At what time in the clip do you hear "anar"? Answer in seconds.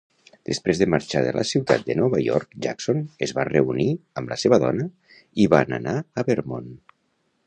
5.81-5.95